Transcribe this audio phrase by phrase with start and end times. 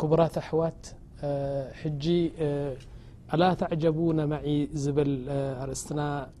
[0.00, 0.82] كبرة ኣحوت
[1.80, 2.04] حج
[3.32, 4.42] علاتعجبون مع
[4.84, 5.10] زبل
[5.60, 5.98] عرستن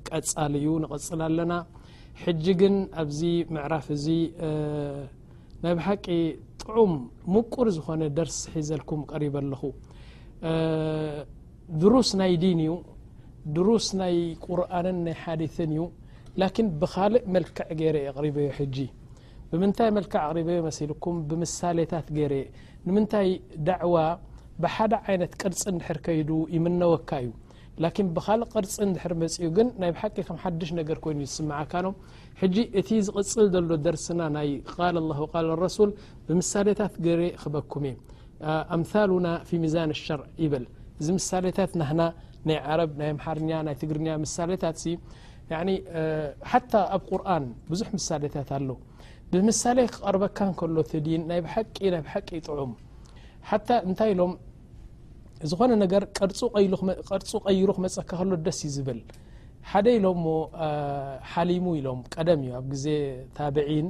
[0.08, 0.52] ቀصل
[0.82, 1.52] نقፅل الن
[2.22, 3.20] حج ግن أبز
[3.54, 4.06] معرف ዚ
[5.64, 6.06] نب حቂ
[6.62, 6.90] طعم
[7.34, 9.62] مقر ዝኾن درس حዘلكم قرب الخ
[11.82, 12.60] درس ናይ دين
[13.56, 15.56] درس ናي قرن ናي حدث
[16.42, 18.76] لكن بخلእ ملكع ر يقرب ي حج
[19.52, 22.20] ብምንታይ ልክዕ ሪ መልኩም ብምሳሌታት ገ
[22.86, 23.28] ንምንታይ
[23.94, 23.96] ዕ
[24.62, 25.62] ብሓደ ይት ቅርፂ
[25.96, 26.18] ር ከይ
[26.56, 27.30] ይምነወካ እዩ
[28.16, 28.74] ብካ ቅርፂ
[29.34, 30.84] ፅኡ ግን ናይ ቂ ሓሽ ይ
[31.24, 31.38] ዝስ
[32.80, 35.88] እቲ ዝቕፅል ሎ ደርሲና ይ ه ሱ
[36.28, 37.08] ብምሳሌታት ገ
[37.42, 37.72] ክበኩ
[39.26, 40.64] ና ሚዛ ሸርዕ ይብል
[41.00, 42.12] እዚ ሳሌታት ና
[42.48, 42.58] ናይ
[43.50, 44.06] ና ርትግርኛ
[45.70, 46.62] ሌ ኣብ
[47.70, 48.68] ብዙ ሳሌታት ኣሎ
[49.32, 52.72] ብምሳሌ ክቀርበካከሎ እትዲን ናይ ሓቂ ናይ ሓቂ ይጥዑም
[53.50, 54.32] ሓታ እንታይ ኢሎም
[55.50, 56.02] ዝኾነ ነገር
[57.08, 59.00] ቀርፁ ቀይሩ ክመፀካ ከሎ ደስ እዩ ዝብል
[59.70, 60.34] ሓደ ኢሎም ሞ
[61.32, 62.86] ሓሊሙ ኢሎም ቀደም እዩ ኣብ ግዜ
[63.38, 63.88] ታብዒን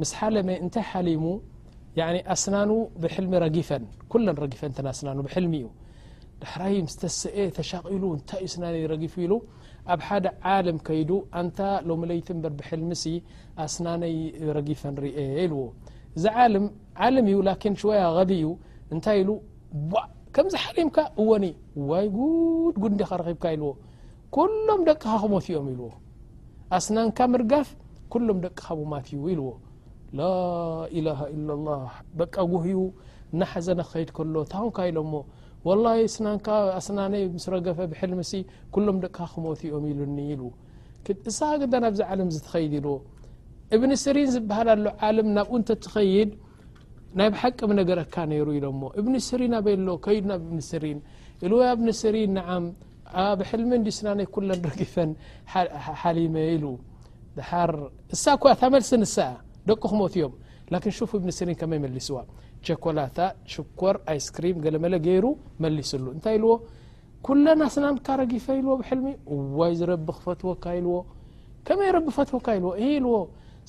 [0.00, 1.24] ምስ ሓለመ እንታይ ሓሊሙ
[2.34, 2.70] ኣስናኑ
[3.02, 5.66] ብሕልሚ ረጊፈን ኩለን ረጊፈን ተንኣስናኑ ብሕልሚ እዩ
[6.42, 9.32] ዳሕራይ ስተሰአ ተሻቂሉ እንታይ እዩ ስናነይ ረጊፉ ኢሉ
[9.92, 13.02] ኣብ ሓደ ዓልም ከይዱ ኣንታ ሎሚ ለይቲ በር ብሕልምሲ
[13.64, 14.16] ኣስናነይ
[14.58, 15.62] ረጊፈ ንርኤ ኢልዎ
[16.16, 16.66] እዚ ዓለም
[17.32, 18.48] እዩ ን ሽያ غቢ እዩ
[18.94, 19.30] እንታይ ኢሉ
[20.36, 21.44] ከምዝሓሪምካ እዎኒ
[21.90, 23.70] ዋይ ጉድጉድ ዲ ከረኺብካ ኢልዎ
[24.36, 25.88] ኩሎም ደቅኻ ክሞት እዮም ኢልዎ
[26.78, 27.68] ኣስናንካ ምርጋፍ
[28.14, 29.50] ኩሎም ደቂካ ማትዩ ኢልዎ
[30.18, 31.66] ላላ
[32.20, 32.80] በቂ ጉህዩ
[33.40, 35.12] ናሓዘነኸይድ ከሎ ታኩንካ ኢሎሞ
[35.68, 36.46] ወላሂ ስናካ
[36.78, 38.30] ኣስናነይ ምስ ረገፈ ብሕልሚሲ
[38.74, 40.36] ኩሎም ደቂካ ክሞት ኦም ኢሉኒ ኢ
[41.30, 42.88] እሳ ግዳ ናብዚ ዓለም ዝተኸይድ ይሉ
[43.76, 46.30] እብኒ ስሪን ዝበሃል ኣሎ ዓለም ናብእንተ ተኸይድ
[47.18, 50.98] ናይ ብሓቂ ብነገረካ ነይሩ ኢሎም ሞ እብኒ ስሪን ኣበይ ኣሎ ከይድናብ ብኒ ስሪን
[51.44, 52.64] ኢሉወይ ኣብኒ ስሪን ንዓም
[53.40, 55.10] ብሕልሚ ዲ ስናነይ ኩለን ረጊፈን
[56.02, 56.64] ሓሊመ ኢሉ
[57.38, 57.72] ድር
[58.14, 59.34] እሳ ኳ ታመልስሳእ
[59.68, 60.32] ደቂ ክሞት እዮም
[60.72, 62.16] ላን ሽፉ እብኒ ስሪን ከመይ መሊስዋ
[62.66, 63.18] ቸኮላታ
[63.52, 65.26] ሽኮር ኣይስ ክሪም ገለ መለ ገይሩ
[65.62, 66.52] መሊስሉ እንታይ ኢልዎ
[67.26, 70.96] ኩለናስናንካ ረጊፈ ኢልዎ ብሕልሚ እዋይ ዝረቢ ክፈትወካ ኢልዎ
[71.66, 73.16] ከመይ ረቢ ክፈትወካ ኢልዎ እ ኢልዎ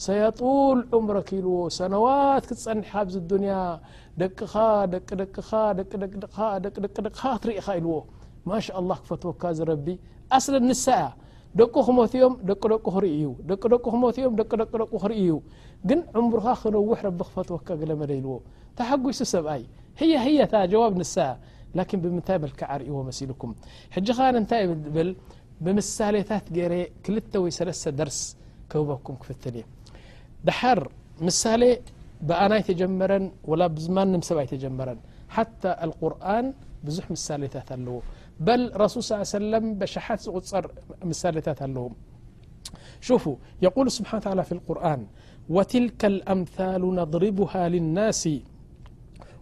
[0.05, 3.53] ሰያጡል ዑምረክኢልዎ ሰነዋት ክትፀኒሕካ ብዚ ዱንያ
[4.21, 4.53] ደቅኻ
[4.93, 5.51] ደቂደቅኻ
[6.65, 7.97] ደቅኻ ክትሪእኢኻ ኢልዎ
[8.51, 9.87] ማሻ ላህ ክፈትወካ ዝረቢ
[10.37, 11.01] ኣስለ ንስ እያ
[11.59, 12.31] ደቁ ክሞትም
[14.39, 14.41] ደ
[15.27, 15.29] ዩ
[15.89, 15.99] ግን
[16.29, 16.99] ምርኻ ክነውሕ
[17.29, 17.67] ክፈትወካ
[18.01, 18.35] መይልዎ
[18.77, 19.61] ተሓጒሱ ሰብኣይ
[20.15, 20.75] ያያታ ጀ
[22.03, 23.43] ብምታይ ክርእዎ መልም ከ
[24.51, 24.63] ታይ
[24.97, 25.09] ብል
[25.65, 26.59] ብምሳሌታ ገ
[27.05, 27.07] ክ
[27.43, 27.45] ወ
[27.99, 28.19] ደርስ
[28.71, 29.31] ክህበኩም ፍ
[30.79, 30.85] ር
[31.43, 31.61] ሳሌ
[32.69, 32.81] ይጀ
[33.49, 33.61] ብጀ
[36.85, 36.97] ብዙ
[37.27, 37.97] ሳሌታ ኣለዎ
[38.47, 40.21] بل رسل صى ي وسلم بشحت
[40.51, 40.65] قر
[41.09, 41.85] مسلت الو
[43.07, 43.33] شوفو
[43.65, 45.01] يقول سبحا تعلى في القرآن
[45.55, 48.23] وتلك الأمثال نضربها للناس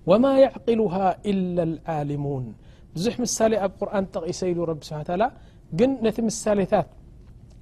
[0.09, 2.45] وما يعقلها إلا العالمون
[2.95, 5.27] بዙح مسلي قرن تقس ل رب سح و على
[5.89, 6.87] ن نت مسلታت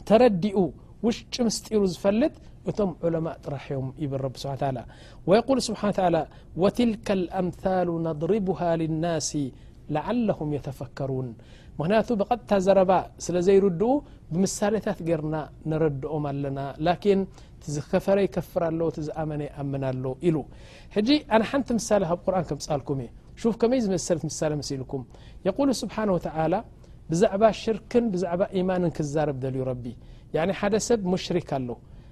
[0.07, 0.57] ترዲኡ
[1.06, 2.34] وشጭمسጢر زفلط
[2.69, 4.84] እتم علماء رح يم يبل رب سح و على
[5.29, 6.22] ويقول سبحا تعلى
[6.61, 9.29] وتلك الأمثال نضربها للناس
[9.97, 11.27] ዓهም የተፈከሩን
[11.79, 12.91] ምክንያቱ ብቐጥታ ዘረባ
[13.25, 13.83] ስለዘይርድኡ
[14.33, 15.35] ብምሳሌታት ጌርና
[15.72, 17.19] ንረድኦም ኣለና ላኪን
[17.75, 20.37] ዝከፈረ ይከፍር ሎ ዝኣመነ ይኣምና ሎ ኢሉ
[20.96, 23.08] ሕጂ ኣነ ሓንቲ ምሳሌ ካብ ቁር ከምጻልኩም እ
[23.41, 25.02] ሹف ከመይ ዝመሰል ሳ ስ ኢልኩም
[25.47, 26.28] የقሉ ስብሓنه و ተ
[27.11, 29.85] ብዛዕባ ሽርክን ብዛዕባ ኢማንን ክዛርብ ልዩ ረቢ
[30.59, 31.69] ሓደ ሰብ ሙሽሪክ ኣለ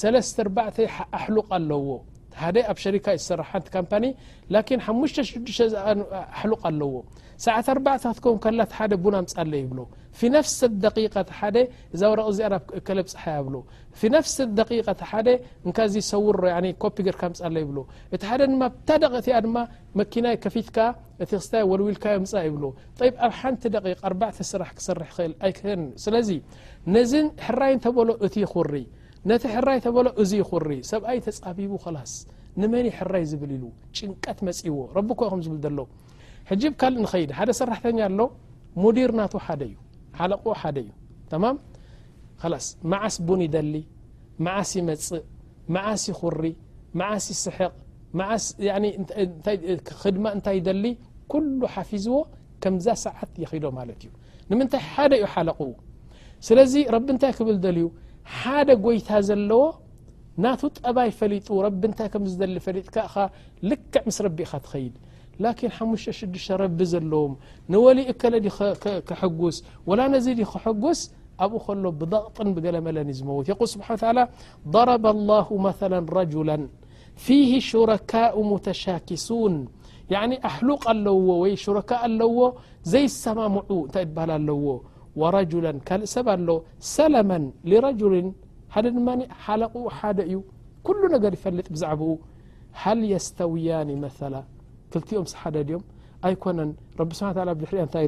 [0.00, 1.86] ኣሉ ኣለዎ
[2.72, 3.18] ኣብ ሸሪካእዩ
[3.64, 4.04] ቲ ካፓኒ
[4.84, 5.74] 56
[6.44, 6.92] ኣሉ ኣለዎ
[8.24, 8.34] ክው
[9.04, 9.72] ቡና ለ ይብ
[10.34, 11.24] ረቂ
[12.38, 13.56] ዚለብፅሓያ ብሎ
[15.96, 16.22] ዝሰው
[16.84, 17.22] ኮፒ ገርካ
[17.60, 17.70] ይብ
[18.14, 19.56] እቲ ሓደ ማ ታደቲያ ድማ
[20.00, 20.78] መኪናይ ከፊትካ
[21.24, 22.24] እቲ ክ ወልውልካዮ
[23.08, 23.16] ይብ
[24.08, 24.22] ኣብ
[24.52, 26.28] ስራሕ ክሰርሕ ል ኣስለዚ
[26.96, 27.12] ነዝ
[27.46, 28.74] ሕራይ እተበሎ እቲ ክሪ
[29.30, 31.72] ነቲ ሕራይ ተበሎ እዚ ይሪ ሰብኣይ ተፃቢቡ
[32.12, 32.14] ስ
[32.60, 33.64] ንመኒ ሕራይ ዝብል ኢሉ
[33.98, 35.82] ጭንቀት መፅይዎ ረቢኳይኹ ዝብል ሎ
[36.50, 38.20] ሕጅብ ካልእ ንኸይድ ሓደ ሰራሕተኛ ኣሎ
[38.82, 40.32] ሙዲር ናቱ ደ እዩሓለ
[40.76, 43.74] ደ እዩማ ስ መዓስ ቡን ይደሊ
[44.46, 45.22] መዓስ ይመፅእ
[45.92, 46.44] ዓስ ይሪ
[47.12, 47.72] ዓስ ይስሕቕ
[50.02, 50.84] ክድማ እንታይ ደሊ
[51.50, 52.16] ሉ ሓፊዝዎ
[52.62, 54.10] ከምዛ ሰዓት የኽዶ ማለት እዩ
[54.50, 55.70] ንምንታይ ሓደ እዩ ሓለቕኡ
[56.46, 57.86] ስለዚ ረቢ ንታይ ክብል ደልዩ
[58.40, 59.62] ሓደ ጎይታ ዘለዎ
[60.42, 63.14] ናቱ ጠባይ ፈሊጡ ረቢ እንታይ ከም ዝደሊ ፈሊጥካኻ
[63.70, 64.94] ልክዕ ምስ ረቢ ኢኻ ትኸይድ
[65.44, 67.32] ላكን 56 ረቢ ዘለዎም
[67.72, 68.48] ንወሊ እከለ ዲ
[69.08, 69.56] ክሐጉስ
[69.88, 71.00] ወላ ነዚ ድ ክሕጉስ
[71.44, 73.88] ኣብኡ ከሎ ብضغጥን ብገለመለኒ ዩዝመውት የقል ስብሓ
[74.74, 75.80] ضረባ لላه መث
[76.18, 76.50] ረجላ
[77.24, 79.54] ፊه ሽረካء ሙተሻኪሱን
[80.48, 82.38] ኣሕሉق ኣለውዎ ወይ ሽረካ ኣለዎ
[82.92, 84.64] ዘይሰማምዑ እንታይ ትበሃል ኣለዎ
[85.20, 85.34] ور
[85.88, 86.48] ካልእ ሰብ ኣሎ
[86.96, 87.30] ሰላማ
[87.70, 88.14] لرجል
[88.74, 89.08] ሓደ ድማ
[89.44, 90.36] ሓለقኡ ሓደ እዩ
[90.86, 92.10] كل ነገር ይፈልጥ ብዛዕኡ
[92.82, 93.70] ሃ ስተውያ
[94.04, 94.06] መ
[94.92, 95.82] ክቲኦም ሓደ ም
[96.28, 96.58] ኣይኮነ
[97.08, 97.20] ቢ ስ
[97.94, 98.00] ታ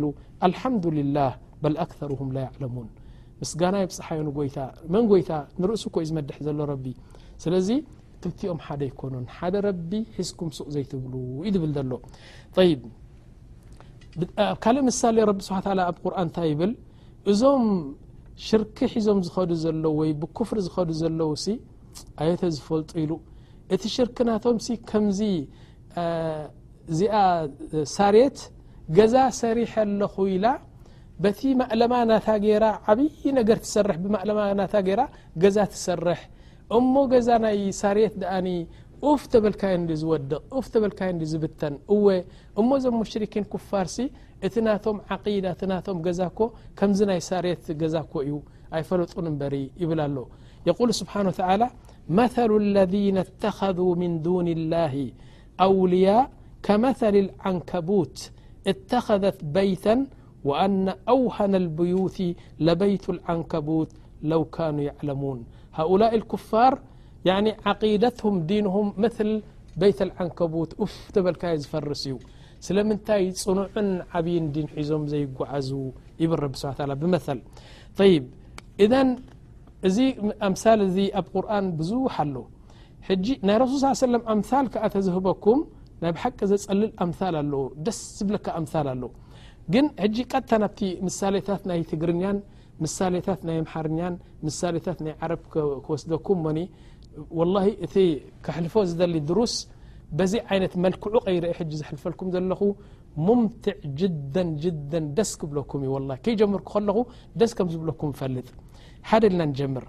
[0.84, 2.88] ዱላه በ ኣሩ ላ يعለሙን
[3.42, 4.56] ምስጋናይ ፅሓዮይታ
[4.92, 5.30] መን ጎይታ
[5.60, 6.86] ንርእሱ ዝመድሕ ዘሎ ቢ
[7.44, 7.68] ስለዚ
[8.22, 9.12] ክልቲኦም ደ ይኮኑ
[9.54, 11.14] ደ ረቢ ሒዝኩም ሱቕ ዘይትብሉ
[11.48, 11.94] ዩ ብል ሎ
[14.64, 15.52] ካእ ሳ ስ
[15.96, 16.72] ብ قር ታ ብል
[17.32, 17.64] እዞም
[18.46, 21.54] ሽርክ ሒዞም ዝኸዱ ዘለው ወይ ብክፍር ዝኸዱ ዘለው ሲ
[22.22, 23.12] ኣየተ ዝፈልጡ ኢሉ
[23.74, 25.20] እቲ ሽርክ ናቶምሲ ከምዚ
[26.92, 27.14] እዚኣ
[27.96, 28.38] ሳርት
[28.96, 30.46] ገዛ ሰሪሕ ኣለኹ ኢላ
[31.24, 35.02] በቲ ማእለማ ናታ ጌራ ዓብይ ነገር ትሰርሕ ብማእለማ ናታ ጌራ
[35.42, 36.20] ገዛ ትሰርሕ
[36.78, 38.48] እሞ ገዛ ናይ ሳርት ደኣኒ
[39.10, 42.06] ኡፍ ተበልካይ ዲ ዝወድቕ ፍ ተበልካይ ዝብተን እወ
[42.60, 43.98] እሞ እዞም ሙሽሪክን ክፋር ሲ
[44.46, 45.60] እت نام عقيدة
[45.96, 46.38] م زك
[46.78, 47.62] كمز ني سرت
[47.94, 48.12] ز ك
[48.80, 50.16] يفلط بر يبل ل
[50.70, 51.66] يقول سبحانه و تعلى
[52.20, 54.94] مثل الذين اتخذوا من دون الله
[55.68, 56.24] أولياء
[56.66, 58.16] كمثل العنكبوت
[58.70, 59.94] اتخذت بيتا
[60.48, 62.18] وأن أوهن البيوت
[62.66, 63.90] لبيت العنكبوت
[64.32, 65.38] لو كانوا يعلمون
[65.78, 66.72] هؤلاء الكفار
[67.28, 69.28] يعن عقيدتهم دينهم مثل
[69.82, 70.70] بيت العنكبوت
[71.14, 71.24] ف ل
[71.62, 72.14] زفرس ي
[72.66, 73.24] ስለምንታይ
[73.74, 73.88] ፅኑዑን
[74.18, 75.68] ዓብይን ዲን ሒዞም ዘይጓዓዙ
[76.22, 77.40] ይብ ረቢ ስ ላ ብመሰል
[78.12, 78.24] ይብ
[78.84, 79.08] እደን
[79.88, 79.96] እዚ
[80.48, 82.36] ኣምሳል እዚ ኣብ ቁርን ብዙሕ ኣሎ
[83.08, 85.60] ሕጂ ናይ ረሱል ص ሰለም ኣምል ከዓ ተዝህበኩም
[86.02, 89.10] ናይ ብ ሓቂ ዘፀልል ኣምል ኣለው ደስ ዝብለካ ኣምሳል ኣለው
[89.74, 92.38] ግን ሕጂ ቀታ ናብቲ ምሳሌታት ናይ ትግርኛን
[92.84, 94.14] ምሳሌታት ናይ ምሓርኛን
[94.46, 95.42] ምሳሌታት ናይ ዓረብ
[95.84, 96.60] ክወስደኩም ኒ
[97.38, 97.56] ወላ
[97.86, 97.94] እቲ
[98.46, 99.52] ከሕልፎ ዝደሊ ድሩስ
[100.18, 102.60] በዚ ዓይነት መልክዑ ቀይረአ ሕጂ ዝሕልፈልኩም ዘለኹ
[103.26, 105.92] ሙምትዕ ጅደን ጅደን ደስ ክብለኩም እዩ
[106.24, 106.96] ከይጀምር ከለኹ
[107.40, 108.48] ደስ ከም ዝብለኩም ፈልጥ
[109.10, 109.84] ሓደ ልና ንጀምር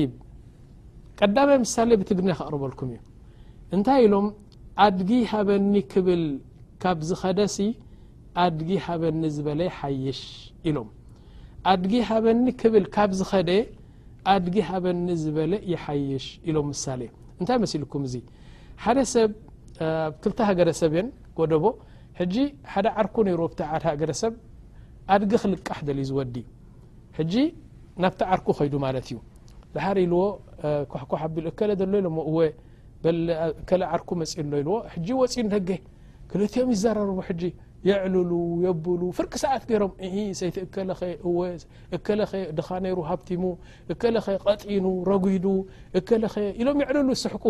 [0.00, 0.12] ይብ
[1.22, 2.98] ቀዳማይ ምሳሌ ብትግርና ካቕርበልኩም እዩ
[3.76, 4.26] እንታይ ኢሎም
[4.86, 6.22] ኣድጊ ሃበኒ ክብል
[6.82, 7.58] ካብ ዝኸደሲ
[8.44, 10.20] ኣድጊ ሃበኒ ዝበለ ይሓይሽ
[10.70, 10.88] ኢሎም
[11.72, 13.50] ኣድጊ ሃበኒ ክብል ካብ ዝኸደ
[14.34, 17.00] ኣድጊ ሃበኒ ዝበለ ይሓይሽ ኢሎም ምሳሌ
[17.40, 18.14] እንታይ መሲልኩም እዙ
[18.84, 19.30] ሓደ ሰብ
[20.22, 20.94] ክል ሃገደሰብ
[21.38, 21.64] ጎደቦ
[22.82, 23.40] ደ ዓርኩ ነሮ
[24.00, 24.32] ገሰብ
[25.14, 26.36] ኣድገ ክልቃሕ ልዩ ዝወዲ
[28.02, 29.16] ናብቲ ዓርኩ ከይዱ ማለት እዩ
[29.74, 30.22] ዝሓር ኢልዎ
[30.92, 32.20] ኳኳ እ ሎ ሎ
[34.10, 34.32] ር መፅ
[34.74, 35.70] ዎ ፂ ደገ
[36.30, 37.18] ክልትም ይዘረርቡ
[37.88, 38.30] የዕልሉ
[38.64, 39.92] የብሉ ፍርቂ ሰዓት ገይሮም
[40.40, 40.56] ሰይቲ
[41.28, 41.30] እ
[41.92, 42.68] እእ ድኻ
[43.10, 43.42] ሃብቲሙ
[43.92, 43.94] እ
[44.46, 45.46] ቀጢኑ ረጉዱ
[45.98, 46.00] እ
[46.62, 47.44] ኢሎም ይዕልሉ ይስሕኩ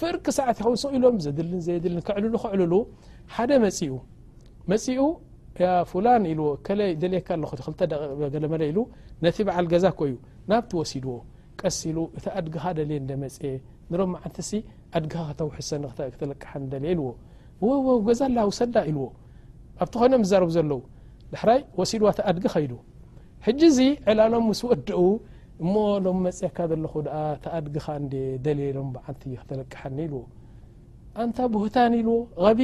[0.00, 2.74] ፍርቂ ሰዓት ይኸውንስ ኢሎም ዘድልን ዘየድልን ክዕልሉ ክዕልሉ
[3.36, 3.92] ሓደ መፂኡ
[4.70, 5.00] መፂኡ
[5.90, 6.46] ፉላን ኢልዎ
[6.88, 7.30] ይ ደልካ
[7.62, 8.78] ክተገለመደ ኢሉ
[9.24, 10.12] ነቲ በዓል ገዛ ኮዩ
[10.50, 11.12] ናብቲ ወሲድዎ
[11.60, 13.38] ቀሲሉ እቲ ኣድግኻ ደልየ ደ መፅ
[13.92, 14.50] ንሮ መዓንቲሲ
[14.98, 17.06] ኣድግኻ ክተውሒሰኒክተለቀሓ ደልልዎ
[17.66, 19.06] ወወው ገዛ ላ ውሰዳ ኢልዎ
[19.82, 20.80] ኣብቲ ኮይኖም ዛርቡ ዘለው
[21.32, 22.72] ድሕራይ ወሲድዋ እቲ ኣድጊ ኸይዱ
[23.46, 23.78] ሕጂዚ
[24.12, 24.98] ዕላሎም ምስ ወድኡ
[25.62, 25.72] እሞ
[26.02, 30.20] ሎም መፅያካ ዘለኹ ደኣ ተኣድግኻ እ ደሌሎም ብዓንቲ ክተለቅሓኒ ኢልዎ
[31.22, 32.60] ኣንታ ብህታን ኢልዎ ቀቢ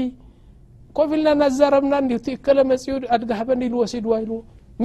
[0.96, 1.94] ኮፍ ኢልና ናዛረብና
[2.26, 4.36] ትከለ መፅኡ ኣድግ ሃበኒ ኢልዎሲይድዋ ኢልዎ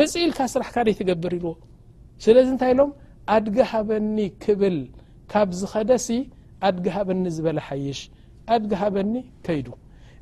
[0.02, 1.54] መፅኢልካ ስራሕካ ደይ ትገብር ኢልዎ
[2.26, 2.92] ስለዚ እንታይ ኢሎም
[3.36, 4.78] ኣድግ ሃበኒ ክብል
[5.34, 6.08] ካብ ዝኸደሲ
[6.68, 8.00] ኣድግ ሃበኒ ዝበለ ሓይሽ
[8.56, 9.14] ኣድግ ሃበኒ
[9.46, 9.70] ከይዱ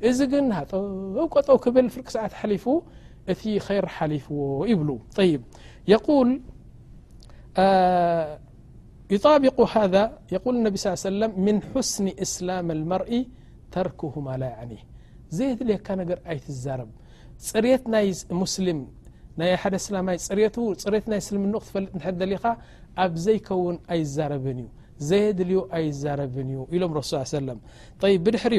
[0.08, 2.64] እዚ ግን ሃብቆጠ ክብል ፍርቂ ሰዓት ሓሊፉ
[3.32, 4.38] እቲ ኸይር ሓሊፍዎ
[4.72, 4.90] ይብሉ
[5.30, 5.34] ይ
[6.28, 6.30] ል
[9.10, 13.12] يطابق هذا يقول النبي صلى ي سلم من حسن إسلام المرئ
[13.74, 14.78] تركهمل يعني
[15.38, 16.90] زيدليك نر أيتزرب
[17.48, 17.82] ፅريت
[18.42, 18.78] مسلم
[19.54, 20.12] يحد سلمي
[20.92, 21.92] رت ي سلمن تفلط
[22.30, 22.34] ل
[23.04, 24.66] أب زيكون أيزربن ي
[25.08, 27.58] زيدلي أيزربن ي إلم رسو صى يه سلم
[28.02, 28.52] طيب بدحر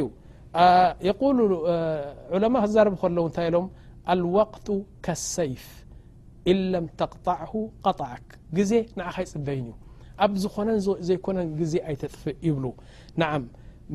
[1.10, 1.38] يقول
[2.34, 3.66] علماء زرب لو نت لم
[4.14, 4.68] الوقت
[5.06, 5.66] كلسيف
[6.52, 7.54] إ ለም ተقጣዕሁ
[7.86, 8.28] قطዓك
[8.58, 9.74] ጊዜ ንዓ ኸይፅበይን እዩ
[10.26, 12.66] ኣብ ዝኾነን ዘይኮነን ጊዜ ኣይተጥፍእ ይብሉ
[13.22, 13.44] ንዓም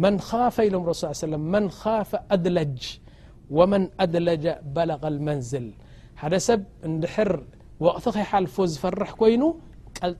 [0.03, 2.83] መን ኻፈ ኢሎም ሱ ሰ መን ኻፈ أድለጅ
[3.59, 4.45] ወመን أድለጃ
[4.75, 5.67] በለغ الመንዝል
[6.23, 7.31] ሓደ ሰብ እንድሕር
[7.85, 9.43] ወቕቲ ከይሓልፎ ዝፈርሕ ኮይኑ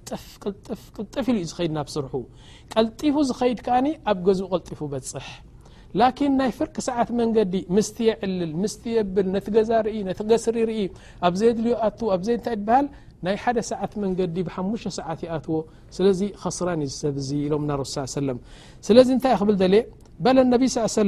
[0.09, 2.15] ጥፍፍልጥፍ ኢሉ ዩ ዝኸይድ ናብ ስርሑ
[2.73, 5.29] ቀልጢፉ ዝኸይድ ከኣኒ ኣብ ገዝኡ ቅልጢፉ በፅሕ
[6.01, 10.81] ላኪን ናይ ፍርቂ ሰዓት መንገዲ ምስ የዕልል ምስ የብል ነቲ ገዛርኢ ቲ ገስር ርኢ
[11.29, 12.87] ኣብዘ ድልዩ ኣ ኣዘ ታይ ሃል
[13.27, 15.59] ናይ ሓደ ሰዓት መንገዲ ብሓሙሽ ሰዓት ይኣትዎ
[15.97, 17.95] ስለዚ ኸስራን እዩ ሰብ ኢሎም ናሱ
[18.89, 19.53] ስለዚ እንታይ ብ
[20.25, 20.65] በለ ቢ
[20.97, 21.05] ሰ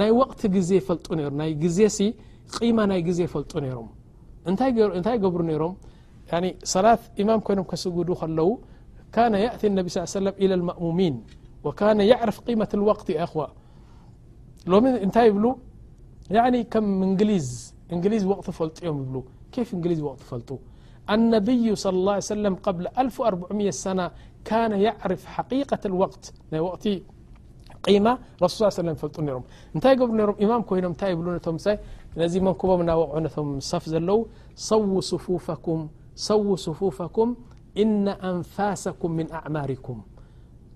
[0.00, 1.06] ናይ ቅት ግዜ ፈጡ
[1.42, 1.80] ናይ ዜ
[2.76, 3.88] ማ ናይ ግዜ ፈልጡ ሮም
[4.50, 5.74] እንታይ ገብሩ ሮም
[6.74, 8.50] ሰላት ማም ኮይኖም ስጉዱ ከለው
[9.44, 9.88] የእቲ ነብ
[10.42, 11.14] ኢ እሙሚን
[11.64, 13.44] وكان يعرف قيمة الوقت خو
[14.70, 15.44] لوم نت يبل
[16.38, 17.38] يعني كم انلي
[17.92, 19.16] انليز وقت فل يم يبل
[19.52, 20.42] كيف انليز وقت فل
[21.14, 22.84] النبي صلى الله عيه وسلم قبل
[23.84, 24.06] سنة
[24.48, 26.84] كان يعرف حقيقة الوقت ي وقت
[27.86, 29.44] قمة رس ص ي وسلم يل رم
[29.76, 34.18] نت قبر نرم إمام كين ت ي ي منك وع نم صف لو
[36.28, 37.28] صو صفوفكم
[37.82, 39.96] إن أنفاسكم من أعماركم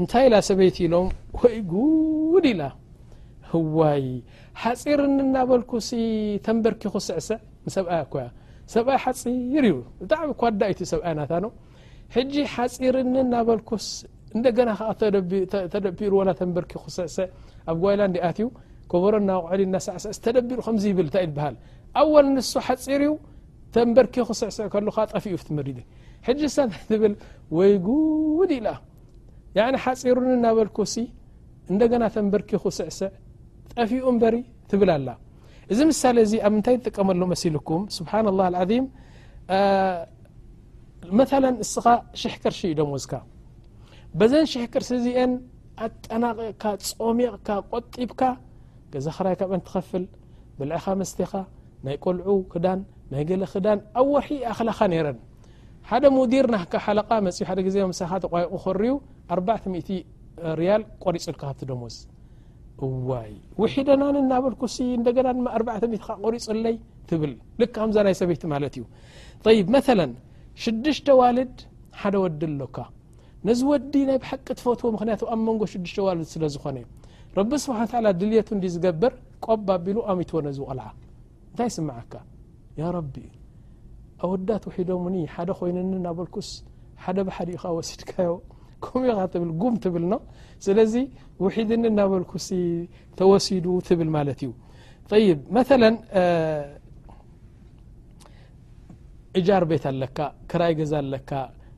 [0.00, 1.06] እንታይ ላ ሰበይቲ ኢሎም
[1.42, 2.62] ወይጉድ ኢላ
[3.78, 4.04] ዋይ
[4.62, 5.00] ሓፂር
[5.34, 5.88] ናበልኩስ
[6.46, 7.28] ተንበርኪኩ ስዕስ
[7.64, 7.98] ብ ኣ
[8.86, 10.62] ብይ ፂር ዩ ብጣሚ ኳብ
[12.54, 12.96] ሓፂር
[13.32, 13.88] ናበስ
[14.36, 14.54] እና
[15.98, 17.10] ቢሩ ተበርኪስዕ
[17.72, 18.46] ኣብ ጓይኣዩ
[18.92, 19.14] ኮበሮ
[19.84, 21.56] ቁ ሳ ደቢ ሃል
[22.04, 22.38] ኣል ን
[22.68, 23.12] ሓፂር ዩ
[23.74, 24.58] ተንበርኪኩ ስዕስ
[25.12, 25.60] ጠፊኡ ት
[27.02, 27.04] ብ
[27.58, 28.68] ወይጉድ ኢላ
[29.58, 30.94] ያ ሓፂሩን እናበልኩሲ
[31.72, 33.08] እንደገና ተንበርኪኹ ስዕስዕ
[33.74, 34.34] ጠፊኡ እንበሪ
[34.70, 35.08] ትብላ ኣላ
[35.72, 38.26] እዚ ምሳሌ እዚ ኣብ ምንታይ ትጥቀመሉ መሲልኩም ስብሓን
[38.62, 38.84] ዓም
[41.18, 41.86] መላ እስኻ
[42.20, 43.14] ሽሕ ከርሺ እኢ ዶም ወዝካ
[44.18, 45.32] በዘን ሽሕ ከርሲ እዚአን
[45.86, 48.22] ኣጠናቂቕካ ጾሚቕካ ቆጢብካ
[48.92, 50.04] ገዛ ክራይ ካብን ትኸፍል
[50.58, 51.32] ብልዕኻ መስተኻ
[51.86, 52.80] ናይ ቆልዑ ክዳን
[53.14, 55.18] ናይ ገለ ክዳን ኣብ ወርሒ ኣኽላኻ ነይረን
[55.90, 58.92] ሓደ ሙዲር ናሓለ መፅ ሓደ ግዜ ሳካ ተቋይቁ ክርዩ
[59.32, 59.72] ኣ0
[60.60, 61.96] ሪያል ቆሪጹልካ ቲ ደመዝ
[62.84, 63.28] እዋይ
[63.62, 65.48] ውሒደናኒ እናበልኩስ እንደገና ድማ
[65.82, 66.76] 0ትካ ቆሪጹለይ
[67.08, 68.84] ትብል ልካ ከምዛናይ ሰበይቲ ማለት እዩ
[69.58, 70.00] ይብ መላ
[70.62, 71.54] ሽድሽተ ዋልድ
[72.00, 72.78] ሓደ ወዲ ኣሎካ
[73.48, 76.78] ነዚ ወዲ ናይ ብሓቂት ፎቶ ምክንያቱ ኣብ መንጎ ሽዱሽተ ዋልድ ስለ ዝኾነ
[77.38, 79.14] ረቢ ስብሓን ድልየቱ እንዲ ዝገብር
[79.46, 80.86] ቆብኣቢሉ ኣመይትዎ ነዝ ቀልዓ
[81.50, 82.12] እንታይ ስምዓካ
[82.80, 83.14] ያ ረቢ
[84.24, 86.50] ኣወዳት ውሒዶሙኒ ሓደ ኮይነኒ እናበልኩስ
[87.04, 88.28] ሓደ ብሓደ ኢዩ ኻ ወሲድካዮ
[88.92, 90.04] ምኻ ትብል ጉም ትብል
[90.64, 90.94] ስለዚ
[91.44, 92.48] ውሒድኒ እናበልኩሲ
[93.18, 94.50] ተወሲዱ ትብል ማለት እዩ
[95.28, 95.58] ይብ መ
[99.38, 100.18] እጃር ቤት ኣለካ
[100.50, 101.30] ክራይ ገዛ ኣለካ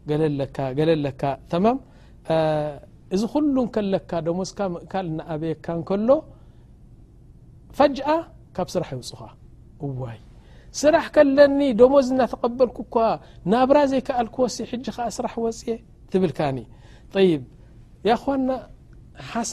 [0.09, 0.23] ገለ
[0.79, 1.23] ገለለካ
[1.53, 1.79] ተማም
[3.15, 6.09] እዚ ኩሉ ከለካ ደሞዝካ ምእካል እናኣበየካ ንከሎ
[7.79, 8.09] ፈጅኣ
[8.57, 9.21] ካብ ስራሕ ይውፅኻ
[9.87, 10.19] እዋይ
[10.81, 12.97] ስራሕ ከለኒ ደሞዝ እናተቀበልኩ ኳ
[13.53, 15.61] ናብራ ዘይከኣል ክወሲ ሕጂ ከኣ ስራሕ ወፅ
[16.13, 16.57] ትብልካኒ
[17.15, 17.31] طي
[18.11, 18.13] ي
[19.29, 19.33] خ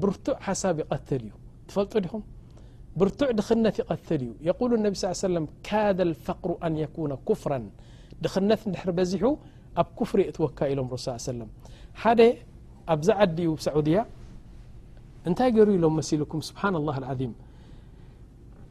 [0.00, 1.32] ብرቱع ሓሳብ يقتل እዩ
[1.68, 2.12] ትፈلጡ ዲኹ
[3.00, 7.58] ብرቱع ድኽነት يقتل እዩ يقل انب ص ي سلم كد الفقر أن يكن كፍرا
[8.24, 9.22] ድኽነት ድحر በዚح
[9.80, 11.48] ኣብ كፍر تወካ ኢلም رس ي سلم
[12.02, 12.20] حد
[12.94, 13.94] ኣብزعዲ ዩ سعድي
[15.28, 17.32] እንታይ ገሩ ሎም መሲلكم سبحن الله العظم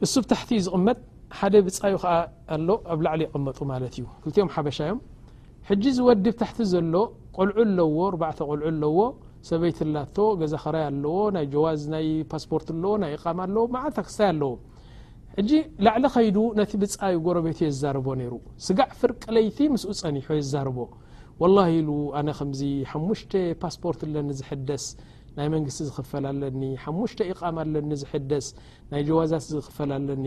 [0.04, 0.98] እሱ تحት ዝቕመጥ
[1.38, 1.74] حደ ብዩ
[2.12, 2.14] ኣ
[2.92, 3.58] ኣብ لعل يقመጡ
[3.94, 4.90] ت ዩ ክኦም በሻي
[5.68, 6.94] حج ዝوዲ تح ዘሎ
[7.40, 8.98] ቆልዑ ኣለዎ ርዕተ ቆልዑ ኣለዎ
[9.48, 14.28] ሰበይቲ ላቶ ገዛ ክራይ ኣለዎ ናይ ጀዋዝ ናይ ፓስፖርት ኣለዎ ናይ ኢቃማ ኣለዎ መዓ ታክስታይ
[14.32, 14.52] ኣለዎ
[15.36, 15.50] ሕጂ
[15.86, 18.34] ላዕሊ ከይዱ ነቲ ብጻይ ጎረቤት የ ዛርቦ ነይሩ
[18.66, 20.78] ስጋዕ ፍርቂ ለይቲ ምስኡ ፀኒሖ የ ዛርቦ
[21.42, 24.84] وላه ኢሉ ኣነ ከምዚ ሓሙሽተ ፓስፖርት ለኒዝሐደስ
[25.38, 28.46] ናይ መንግስቲ ዝኽፈላ ለኒ ሓሙሽተ ቃማ ኣለኒ ዝሕደስ
[28.92, 30.24] ናይ ጀዋዛት ዝኽፈላ ለኒ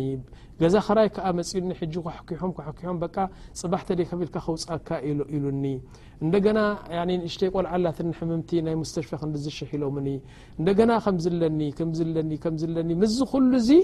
[0.61, 1.51] ገዛ ክራይ ከዓ መፂ
[1.93, 2.97] ጂ ካሕኪሖም ሕኪሖም
[3.61, 4.89] ፅባሕ ተደ ከብኢልካ ከውፃካ
[5.35, 5.65] ኢሉኒ
[6.23, 6.59] እንደገና
[7.33, 10.09] ሽተይ ቆልዓላት ሕምምቲ ናይ ሙስተሽፋ ክዲዝሸሒሎምኒ
[10.59, 11.59] እንደገና ከምዝለኒ
[12.01, 13.81] ዝኒ ምዝለኒ ምዝ ኩሉ ዚ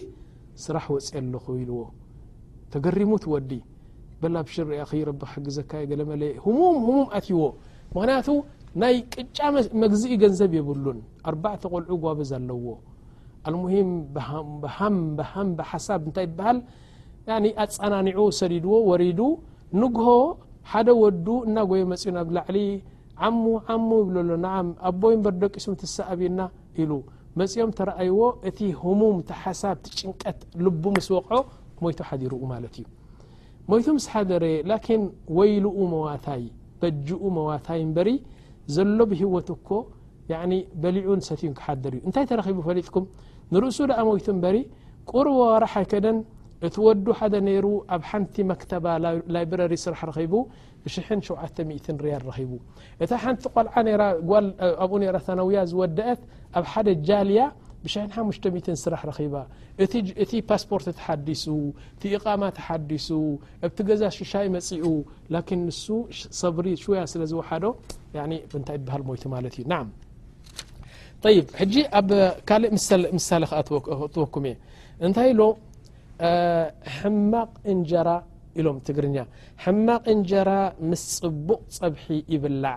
[0.66, 1.82] ስራሕ ወፅ ኣለኹ ኢልዎ
[2.74, 3.52] ተገሪሙ ትወዲ
[4.22, 6.22] በላብሽ ርኣ ክይረብክ ሕግዘካ ገለ መለ
[6.60, 8.30] ሙም ሙም ኣትይዎክንያቱ
[8.82, 9.38] ናይ ቅጫ
[9.82, 10.98] መግዝኢ ገንዘብ የብሉን
[11.30, 12.66] ኣባዕተ ቆልዑ ጓብዝ ለዎ
[13.50, 13.90] ኣልሙሂም
[15.08, 16.58] ም ሓሳብ እንታይ በሃል
[17.66, 19.20] ኣፀናኒዑ ሰዲድዎ ወሪዱ
[19.82, 20.12] ንግሆ
[20.72, 22.58] ሓደ ወዱ እና ጎየ መፅኡ ብ ላዕሊ
[23.42, 23.46] ሙ
[23.88, 26.40] ሙ ብሎ ንዓም ኣቦይ በር ደቂሱም ሰኣብና
[26.82, 26.92] ኢሉ
[27.40, 28.20] መፅኦም ተረአይዎ
[28.50, 28.60] እቲ
[29.02, 31.40] ሙም ቲ ሓሳብ ትጭንቀት ልቡ ምስ ወቕዖ
[31.84, 32.86] ሞይቱ ሓዲሩኡ ማለት እዩ
[33.72, 35.04] ሞይቱ ምስ ሓደረ ላኪን
[35.40, 36.44] ወይሉኡ መዋታይ
[36.82, 38.10] በጅኡ መዋታይ በሪ
[38.76, 38.78] ሎ
[42.70, 42.78] ር
[43.66, 44.58] رእሱ ኣ በሪ
[45.12, 45.28] قር
[45.64, 46.06] رይ كደ
[46.68, 47.00] እቲወዱ
[47.34, 48.86] ደ ر ኣብ ንቲ መكተባ
[49.34, 50.42] لبረሪ ስራ 70
[50.86, 51.04] ያ
[53.02, 54.04] እ ሓቲ ቆልዓ
[54.84, 54.94] ኣኡ
[55.38, 56.22] ثዊያ ዝደአት
[56.60, 57.40] ኣብ ደ ጃያ
[58.16, 59.12] 50 ስራሕ
[60.24, 61.46] እቲ ፓስፖርት ተዲሱ
[62.00, 63.08] ቲ إقማ ተዲሱ
[63.78, 64.84] ቲ ገዛ ሽሻይ መፅኡ
[66.66, 67.36] ሪ شያ ዝዶ
[68.52, 69.82] ብታይ ሃል ሞቱ ማለት እዩ ናع
[71.24, 72.10] طይ ሕጂ ኣብ
[72.50, 72.72] ካልእ
[73.18, 73.44] ምሳሌ
[74.16, 74.56] ትወኩም እየ
[75.06, 75.42] እንታይ ኢሎ
[76.98, 78.10] ሕማቕ እንጀራ
[78.60, 79.18] ኢሎም ትግርኛ
[79.64, 80.52] ሕማቕ እንጀራ
[80.90, 82.76] ምስ ፅቡቕ ፀብሒ ይብላዕ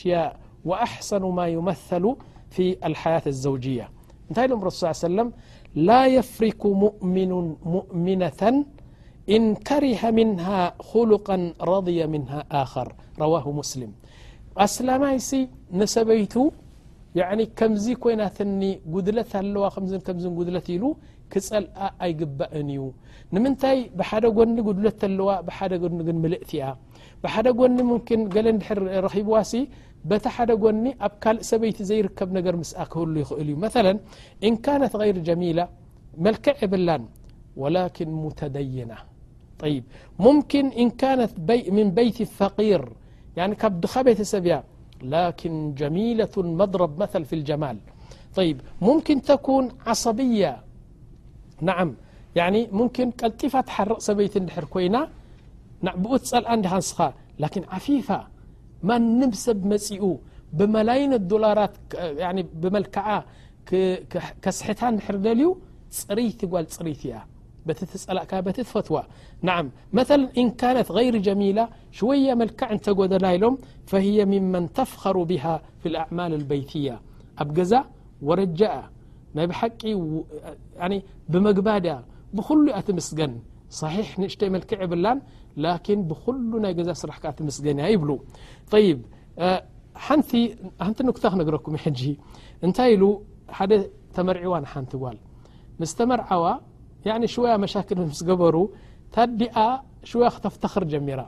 [0.00, 0.16] ሽء
[4.82, 5.22] ሰ ያ ይ
[5.88, 7.30] ላا يፍሪኩ مؤምن
[7.74, 8.42] مؤምنة
[9.34, 11.28] إن ከሪه منها خሉق
[11.72, 12.32] رضي منه
[12.62, 12.88] آخር
[13.22, 13.90] رواه مسلም
[14.64, 15.30] ኣسላማይሲ
[15.78, 16.34] ንሰበይቱ
[17.18, 18.60] ي ከምዚ ኮይናትኒ
[18.92, 19.92] ጉድለት ኣለዋ ምዝ
[20.38, 20.84] قድለት ኢሉ
[21.32, 21.64] ክፀል
[22.04, 22.80] ኣይግባእን እዩ
[23.34, 26.62] ንምንታይ ብሓደ ጎኒ قድለት ኣለዋ ሓደ ጎኒ ግን ልእትያ
[27.22, 27.76] بሓደ ጎኒ
[28.46, 29.52] ل ድር ረብዋ ሲ
[30.10, 33.92] بت حደ ጎن أب ካلእ سبيت زيركب نر مسأ كህل يእل مثلا
[34.48, 35.64] إن كانت غير جميلة
[36.24, 36.96] ملكع عبلا
[37.62, 38.98] ولكن متدينة
[39.62, 39.82] طيب
[40.26, 41.32] ممكن إن كانت
[41.76, 42.82] من بيت فقير
[43.38, 44.52] يعني كب دخ بتسب ي
[45.14, 47.76] لكن جميلة مضرب مثلا في الجمال
[48.38, 48.56] طيب
[48.88, 50.52] ممكن تكون عصبية
[51.66, 51.76] نع
[52.40, 54.34] يعني ممكن لጢف تحرق سبيت
[54.64, 54.96] ر كين
[56.02, 56.90] بق لق هنس
[57.42, 58.20] لكن فيفة
[58.88, 60.02] منم سب مق
[60.58, 61.74] بملين دلرت
[62.84, 63.06] لكع
[64.44, 65.46] كسحت نحر دلي
[65.98, 66.52] ፅريت ل
[66.86, 67.12] رت ي
[67.66, 67.80] بت
[68.16, 68.96] ل بت تفتو
[69.48, 69.66] نعم
[69.98, 71.64] مثلا إن كانت غير جميلة
[71.98, 73.54] شوية ملكع نتقدل لم
[73.90, 76.94] فهي ممن تفخر بها في الأعمال البيتية
[77.40, 77.80] أب زا
[78.28, 78.60] ورج
[79.50, 79.58] بح
[81.32, 81.86] بمقبد
[82.36, 83.32] بخل ت مسجن
[83.82, 85.06] صحيح نشت ملكع بل
[85.60, 87.16] لكن ብخل ናይ ገዛ ስራح
[87.56, 88.10] ስገنያ يብل
[88.72, 88.86] طي
[90.88, 91.72] ንቲ كታ ክነግረኩم
[92.66, 93.04] እንታይ ل
[93.70, 93.72] ደ
[94.16, 95.18] ተመርعዋ ሓንቲ ጓል
[95.80, 96.44] ምስ ተመርعዋ
[97.34, 98.54] شوያ مكል سበሩ
[99.14, 99.56] ታዲኣ
[100.10, 101.20] شያ ክተفتኽር جሚر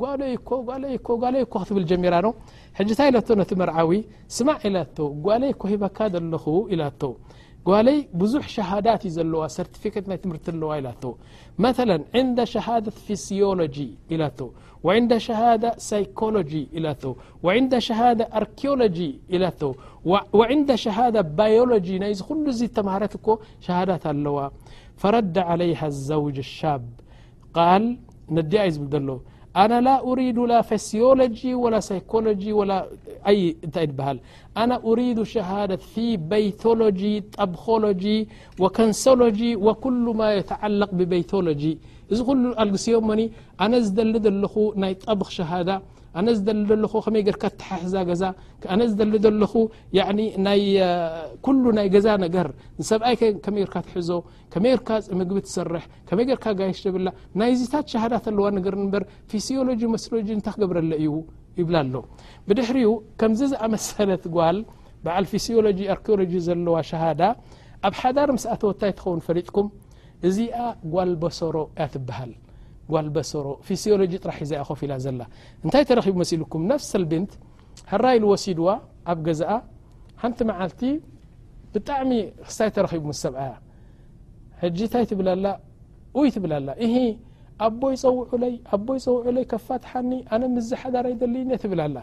[0.00, 0.02] ጓ
[0.48, 1.92] ጓጓ ብ ጀ
[2.24, 2.28] ዶ
[2.74, 3.90] ታ ቲ መርዓዊ
[4.36, 4.70] ስማع إ
[5.26, 5.98] ጓይ ك ሂበካ
[6.32, 6.36] ለ
[6.76, 7.06] إ
[7.78, 11.12] الي بزح شهادات زلوا سرتفك ناي تمرت لو إل ته
[11.66, 14.48] مثلا عند شهادة فيزيولوجي إل ته
[14.86, 17.12] وعند شهادة سايكولوجي إل ته
[17.46, 19.70] وعند شهادة أركولوجي إل ته
[20.38, 22.06] وعند شهادة بيولوجي نا
[22.46, 23.28] ل زي تمهارت ك
[23.66, 24.46] شهادات الوا
[25.02, 26.84] فرد عليها الزوج الشاب
[27.58, 27.82] قال
[28.34, 29.16] ندي يزبد لو
[29.56, 32.86] أنا لا أريد لا فسيولوجي ولا سيكولوجي ولا
[33.26, 34.18] أي ت بهل
[34.56, 38.28] أنا أريد شهادة في بيثولوجي طبخلوجي
[38.60, 41.78] وكنسلوجي وكل ما يتعلق ببيثولوجي
[42.12, 45.82] ازه كل القسيهم مني أنا زدل لخ ني طبخ شهادة
[46.20, 48.22] ኣነ ዝደሊ ዘለኹ ከመይ ገርካ ተሓሕዛ ገዛ
[48.72, 49.52] ኣነ ዝደሊ ዘለኹ
[50.46, 50.60] ናይ
[51.46, 52.46] ኩሉ ናይ ገዛ ነገር
[52.80, 54.10] ንሰብኣይ ከመይ ገርካ ትሕዞ
[54.54, 57.06] ከመይ ርካ ምግቢ ትሰርሕ ከመይ ገርካ ጋይሽ ብላ
[57.42, 61.14] ናይዚታት ሸሃዳት ኣለዋ ነገር እምበር ፊስዮሎጂ መስሎጂ እንተ ክገብረለ እዩ
[61.60, 61.94] ይብላ ኣሎ
[62.48, 62.90] ብድሕሪኡ
[63.22, 64.58] ከምዚ ዝኣመሰለት ጓል
[65.06, 67.22] በዓል ፊስሎጂ ኣርኪኦሎጂ ዘለዋ ሸሃዳ
[67.88, 69.68] ኣብ ሓዳር ምስኣተዎእንታይ ትኸውን ፈሪጥኩም
[70.30, 70.56] እዚኣ
[70.94, 72.32] ጓል በሶሮ ያ ትብሃል
[72.92, 73.08] ጓል
[74.42, 75.08] ዩዘፍ ኢላ ዘ
[75.64, 77.32] እንታይ ተረኺቡ መሲ ልኩም ነፍሰቢንት
[77.90, 78.68] ሀራይወሲድዋ
[79.12, 79.42] ኣብ ገዛ
[80.22, 80.80] ሓንቲ መዓልቲ
[81.74, 82.10] ብጣዕሚ
[82.50, 83.50] ክይ ተረኺቡ ምስ ሰብአያ
[84.78, 85.46] ንታይ ብላላ
[86.26, 86.88] ይ ትብላላ እ
[87.66, 91.14] ኣቦይኣይ ፀውይ ፋትሓኒ ኣነ ምዝ ሓዳርይ
[91.72, 91.96] ብላላ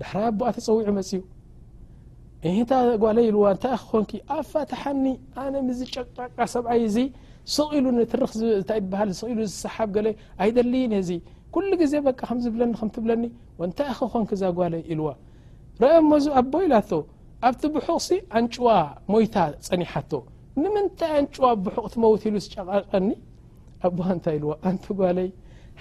[0.00, 1.20] ዳሕራ ኣቦኣ ተፀዊዑ መፅዩ
[2.48, 2.52] እ
[3.02, 4.04] ጓ ኢልዋ ንታ ክኾን
[4.38, 5.04] ኣፋትሓኒ
[5.42, 7.00] ኣነ ምዝ ጨቃ ሰብኣዩ ዚ
[7.54, 10.08] ስቕ ኢሉ ትርኽ እታይ ሃልስ ኢሉ ዝሰሓብ ገለ
[10.44, 11.10] ኣይደሊዩ ነዚ
[11.54, 13.22] ኩሉ ግዜ በቂ ከምዝብለኒ ከምትብለኒ
[13.60, 15.08] ወንታይ ኸ ኾን ክ ዛጓለይ ኢልዋ
[15.82, 16.90] ረአዮ ሞእዚ ኣቦ ኢላቶ
[17.48, 18.08] ኣብቲ ብሑቕሲ
[18.38, 18.68] ኣንጭዋ
[19.12, 19.36] ሞይታ
[19.68, 20.12] ፀኒሓቶ
[20.62, 23.08] ንምንታይ ኣንጭዋ ብሑቕ ትመውት ኢሉ ዝጨቃቀኒ
[23.88, 25.28] ኣቦዋ እንታይ ኢልዋ ኣንት ጓለይ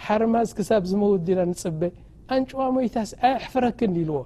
[0.05, 1.81] ሓርማዝ ክሳብ ዝመወዲና ንፅበ
[2.35, 4.19] ኣንጭዋ ሞይታሲ ኣይሕፈረክ ኢልዎ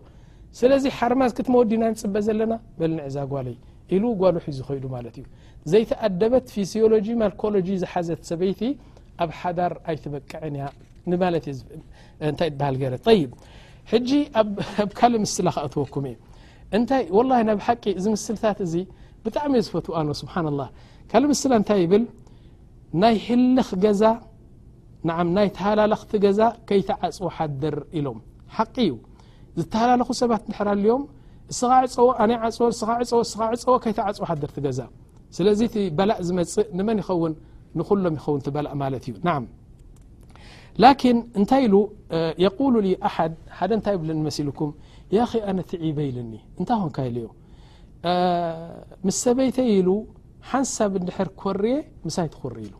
[0.61, 3.55] ስለዚ ሓርማዝ ክትመወዲና ንፅበ ዘለና በልኒዕ ዛጓለይ
[3.95, 5.25] ኢሉ ጓልሑ ዝኮይዱ ማለት እዩ
[5.71, 8.61] ዘይተኣደበት ፊስዮሎጂ ማልኮሎጂ ዝሓዘት ሰበይቲ
[9.23, 10.65] ኣብ ሓዳር ኣይትበቅዐን እያ
[11.11, 13.21] ንማለትእንታይ ትበሃል ገረ ይ
[13.91, 14.09] ሕጂ
[14.41, 16.13] ኣብ ካልእ ምስላ ክእትወኩም እ
[16.77, 18.73] እንታይወላ ናብ ሓቂ እዚ ምስልታት እዚ
[19.25, 20.63] ብጣዕሚ እዩ ዝፈትዎኣኖ ስብሓና ላ
[21.11, 22.03] ካልእ ምስላ እንታይ ይብል
[23.01, 24.03] ናይ ህልኽ ገዛ
[25.09, 28.19] ንዓ ናይ ተሃላለኽቲ ገዛ ከይተዓፅ ሓደር ኢሎም
[28.57, 28.91] ሓቂ እዩ
[29.59, 31.03] ዝተሃላለኹ ሰባት ንሕራልዮም
[31.59, 33.21] ስኻዕፀኣነይ ስዕስዕፀ ይፅወ
[34.29, 34.37] ሓር
[34.67, 34.79] ገዛ
[35.37, 35.61] ስለዚ
[35.97, 37.33] በላእ ዝመፅእ ን ይኸን
[37.79, 39.29] ንሎም ይኸን በላእ ማት እዩና
[41.39, 41.75] እንታይ ኢ ሉ
[43.09, 44.71] ኣሓድ ሓደ እታይ ብመሲልኩም
[45.49, 47.27] ኣነ ትዕበ ኢሉኒ እንታይ ን ዮ
[49.07, 49.89] ምስ ሰበይተይ ኢሉ
[50.51, 51.61] ሓንሳብ እድር ክወር
[52.07, 52.73] ምሳይ ትሪ ኢሉ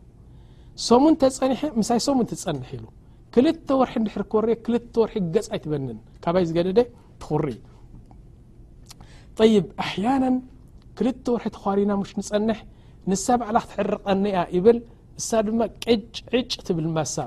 [0.90, 1.62] ሰሙን ተፀኒሐ
[2.18, 2.86] ሙ ትፀንሐ ሉ
[3.34, 4.50] ክ ርር
[5.36, 6.80] ገ ይበ ይ ዝገደ
[7.24, 7.44] ትር
[9.40, 10.30] طይ ኣحያናا
[10.98, 12.60] ክልተ ወርሒ ተخሪና ሽ ንፀንሕ
[13.10, 14.78] ንሳ በዕላ ክትዕርቐኒያ ይብል
[15.20, 16.04] እሳ ድማ ቅጭ
[16.40, 17.18] ዕጭ ትብል ሳ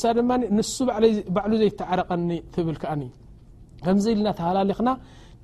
[0.00, 0.18] ሳ ድ
[0.58, 0.76] ንሱ
[1.36, 3.02] ባዕ ዘይተዓረቀኒ ትብል ኒ
[3.84, 4.88] ከምዚ ኢልና ተሃላለኽና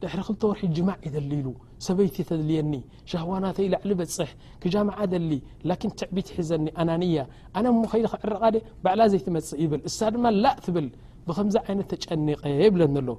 [0.02, 1.48] ድሪ ክልተ ወርሒ ጅማዕ እደሊ ሉ
[1.86, 2.74] ሰበይቲ ተድልየኒ
[3.10, 4.30] ሻهዋናተይ ላዕሊ በፅሕ
[4.62, 5.30] ክጃምع ደሊ
[5.68, 7.18] لكን ትዕቢት ይሕዘኒ ኣናንያ
[7.58, 8.42] ኣነ ከ ክዕርቃ
[8.84, 10.86] በዕላ ዘይትመፅእ ይብል እሳ ድማ ላእ ትብል
[11.28, 13.10] ብከምز ዓይነት ተጨኒቀ የብለ ሎ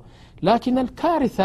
[0.48, 1.38] لكن ካሪث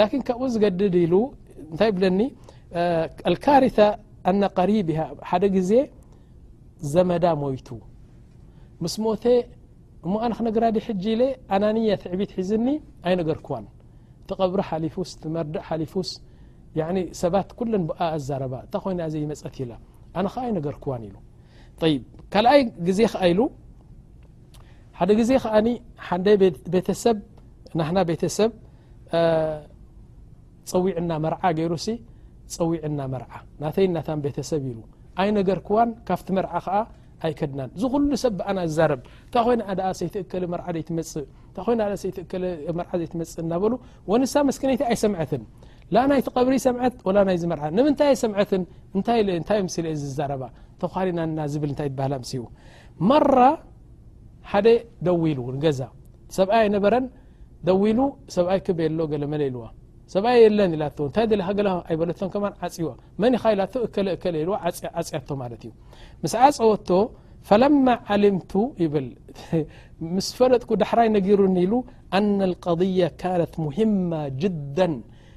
[0.00, 2.20] لكن ካብኡ ዝገድድ እታይ ለኒ
[3.34, 3.78] لካሪث
[4.38, 4.88] ن قሪب
[5.30, 5.70] ሓደ ግዜ
[6.94, 7.68] ዘመዳ ሞይت
[8.82, 9.24] ምስ ሞተ
[10.06, 10.64] እم ነ ክነገራ
[11.02, 11.04] ج
[11.54, 12.66] ኣናنያ ትዕቢት ሒዝኒ
[13.06, 13.64] ኣይ ነገር ክوን
[14.28, 16.10] ትقብሪ ሓሊፉስ መርድእ ሓሊፉስ
[17.22, 18.28] ሰባት كل ኣ ኣዛ
[18.66, 18.94] እታ ኮይ
[19.30, 19.56] መፀት
[20.56, 20.90] ነ ክو
[21.90, 21.94] ይ
[22.32, 23.40] ካልኣይ ግዜ ከዓ ኢሉ
[24.98, 25.68] ሓደ ግዜ ከዓኒ
[26.06, 26.26] ሓንደ
[26.74, 27.16] ቤተሰብ
[27.78, 28.50] ናሕና ቤተሰብ
[30.70, 31.88] ፀዊዕና መርዓ ገይሩ ሲ
[32.56, 33.30] ፀዊዕና መርዓ
[33.62, 34.78] ናተይ እናታን ቤተሰብ ኢሉ
[35.22, 36.76] ኣይ ነገር ክዋን ካብቲ መርዓ ከዓ
[37.26, 39.56] ኣይከድናን ዝ ኩሉ ሰብ ብኣና ዝዛረብ እንታይ ኮይ
[40.00, 42.42] ዘይትእክሊ መርዓ ዘይትመፅእ እንታ ኮይ ሰይትእክል
[42.78, 43.72] መርዓ ዘይትመፅእ እናበሉ
[44.12, 45.42] ወንሳ መስኪነይቲ ኣይሰምዐትን
[45.94, 46.94] ላ ናይቀብሪ ሰምት
[47.28, 48.14] ናይ ዝር ምታይ
[49.74, 50.22] ሰት
[52.32, 53.18] ዝመ
[54.64, 54.70] ደ
[55.06, 55.64] ደው ኢሉገ
[56.48, 56.94] ብኣይ ኣበረ
[57.66, 58.06] ደ ሉ
[58.48, 59.64] ብይክሎመዋ
[60.82, 61.26] ለታይ
[64.42, 64.60] ኢዋያ
[65.58, 65.70] እዩ
[66.24, 66.88] ምስ ዓፀወቶ
[67.48, 67.86] ፈለማ
[68.22, 69.06] ሊምቱ ይብል
[70.16, 71.72] ምስ ፈለጥኩ ዳሕራይ ጊሩ ኢሉ
[72.98, 74.10] ضያ ካነት ሂማ
[74.42, 74.78] ጅዳ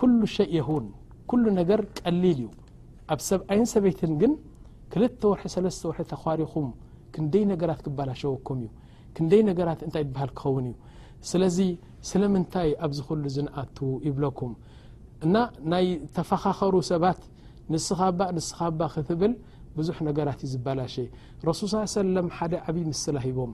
[0.00, 0.84] ኩሉ ሸይ የህውን
[1.30, 2.40] ኩሉ ነገር ቀሊል እዩ
[3.12, 4.32] ኣብ ሰብኣይን ሰበይትን ግን
[4.92, 6.68] ክልተ ወርሒ ሰለስተ ወርሒ ተኳሪኹም
[7.14, 8.70] ክንደይ ነገራት ክበላሸወኩም እዩ
[9.16, 10.74] ክንደይ ነገራት እንታይ ትበሃል ክኸውን እዩ
[11.30, 11.58] ስለዚ
[12.10, 14.52] ስለምንታይ ኣብ ዝክሉ ዝንኣቱ ይብለኩም
[15.26, 15.34] እና
[15.72, 15.86] ናይ
[16.18, 17.20] ተፈኻኸሩ ሰባት
[17.74, 19.34] ንስኻባእ ንስኻባእ ክትብል
[19.78, 20.96] ብዙሕ ነገራት እዩ ዝባላሸ
[21.48, 23.52] ረሱል ص ሰለም ሓደ ዓብይ ምስል ኣሂቦም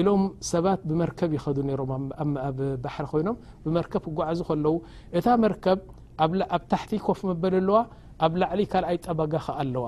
[0.00, 2.02] ኢሎም ሰባት ብመርከብ ይኸዱ ሮም
[2.48, 4.74] ኣብ ባሕሪ ኮይኖም ብመርከብ ክጓዓዙ ከለው
[5.18, 5.78] እታ መርከብ
[6.24, 6.30] ኣብ
[6.72, 7.78] ታሕቲ ኮፍ መበለ ኣለዋ
[8.26, 9.86] ኣብ ላዕሊ ካልኣይ ጠበጋ ክ ኣለዋ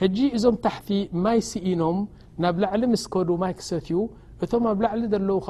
[0.00, 0.88] ሕጂ እዞም ታሕቲ
[1.24, 1.98] ማይ ስኢኖም
[2.44, 3.98] ናብ ላዕሊ ምስ ከዱ ማይ ክሰትዩ
[4.44, 5.48] እቶም ኣብ ላዕሊ ለው ከ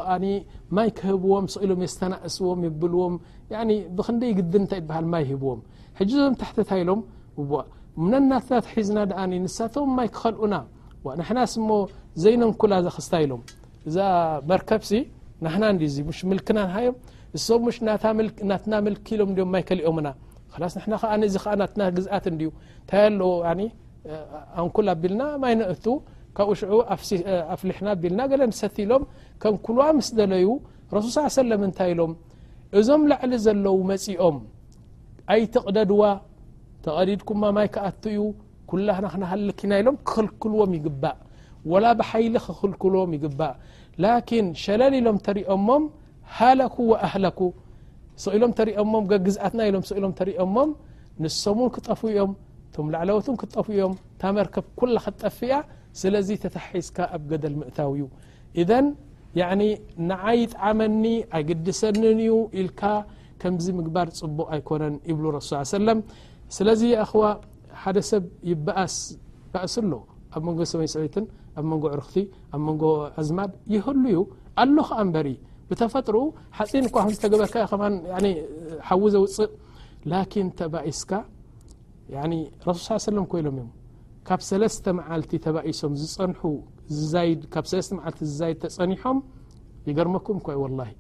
[0.79, 3.15] ማይ ክህብዎም ስኢሎም የስተናእስዎም ይብልዎም
[3.97, 5.61] ብክንደይ ግድን እታይ ሃል ይ ዎም
[6.19, 10.55] ዞም ታሕተ ታይሎምነናትሒዝና ኣ ንሳቶም ማይ ክኸልና
[11.21, 11.71] ንና ስ ሞ
[12.25, 13.41] ዘይም ኩላዛ ክስታኢሎም
[13.89, 13.97] እዛ
[14.51, 14.91] መርከብሲ
[15.45, 16.97] ናህና እንድ እዚ ሙሽ ምልክና ንሃዮም
[17.35, 17.77] ንሶ ሽ
[18.51, 20.09] ናትና ምልክ ኢሎም ዮም ማይ ከሊኦምና
[20.55, 22.49] ክላስ ንሕና ከኣእዚ ከዓ ናትና ግዝኣት እድዩ
[22.81, 23.33] እንታይ ኣለዉ
[24.63, 25.85] ኣንኩል ኣቢልና ማይ ነእቱ
[26.37, 26.73] ካብኡ ሽዑ
[27.55, 29.03] ኣፍ ሊሕና ኣቢልና ገለ ንሰቲ ኢሎም
[29.43, 30.47] ከም ኩልዋ ምስ ደለዩ
[30.97, 32.13] ረሱል ስ ሰለም እንታይ ኢሎም
[32.79, 34.39] እዞም ላዕሊ ዘለዉ መፂኦም
[35.35, 36.03] ኣይትቕደድዋ
[36.87, 38.21] ተቐዲድኩማ ማይ ከኣት እዩ
[38.71, 41.17] ኩላ ና ክናሃልኪና ኢሎም ክክልክልዎም ይግባእ
[41.73, 43.55] ወላ ብሓይሊ ክኽልክልዎም ይግባእ
[44.05, 45.85] ላኪን ሸለል ኢሎም ተሪኦሞም
[46.39, 47.41] ሃለኩ ወኣህለኩ
[48.23, 50.71] ስ ኢሎም ተሪኦሞም ገግዝኣትና ኢሎም ኢሎም ተሪኦሞም
[51.25, 52.31] ንሶሙን ክጠፍኦም
[52.75, 55.55] ቶም ላዕለዎቱን ክጠፍእኦም ታመርከብ ኩላ ክትጠፍያ
[56.01, 58.07] ስለዚ ተታሒዝካ ኣብ ገደል ምእታው እዩ
[58.63, 58.87] እደን
[60.11, 61.05] ንዓይ ጣዓመኒ
[61.39, 62.81] ኣግድሰኒ እዩ ኢልካ
[63.43, 66.01] ከምዚ ምግባር ፅቡቅ ኣይኮነን ይብሉ ሱ ሰለም
[66.57, 67.23] ስለዚ ይእኸዋ
[67.83, 68.61] ሓደ ሰብ ይስ
[69.55, 69.93] ባእሲ ኣሎ
[70.37, 71.25] ኣብ መን ሰበይ ሰበይትን
[71.59, 72.17] ኣብ መንጎ ዕርክቲ
[72.55, 72.83] ኣብ መንጎ
[73.21, 74.21] ኣዝማድ ይህሉ ዩ
[74.63, 75.29] ኣሎ ኸዓ ንበሪ
[75.69, 76.25] ብተፈጥሮኡ
[76.57, 78.25] ሓፂን እኳ ዝተገበካ ኸ
[78.91, 79.53] ሓዊ ዘውፅእ
[80.13, 81.13] ላኪን ተባኢስካ
[82.69, 83.71] ረሱ ሳ ሰለም ኮይሎም እዮም
[84.29, 89.19] ካብ ሰለስተ መዓልቲ ተባኢሶም ዝፀን ብ ሰለስተ መዓልቲ ዝዛይድ ተፀኒሖም
[89.89, 90.93] ይገርመኩም እኳ ወላሂ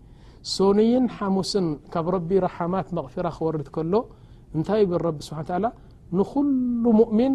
[0.54, 3.94] ሶኒይን ሓሙስን ካብ ረቢ ረሓማት መቕፊራ ክወርድ ከሎ
[4.56, 5.68] እንታይ ብ ረቢ ስብሓ ላ
[6.16, 7.34] ንኩሉ ሙእሚን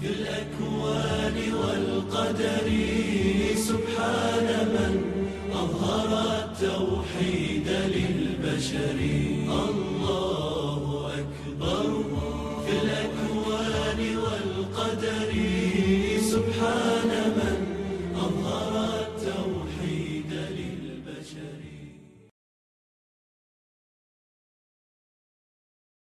[0.00, 2.72] في الأكوال والقدر
[3.56, 5.00] سبحان من
[5.52, 9.89] أظهرا التوحيد للبشر